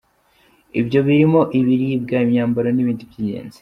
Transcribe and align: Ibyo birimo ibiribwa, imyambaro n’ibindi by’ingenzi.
Ibyo 0.79 0.99
birimo 1.07 1.41
ibiribwa, 1.59 2.15
imyambaro 2.25 2.67
n’ibindi 2.71 3.03
by’ingenzi. 3.09 3.59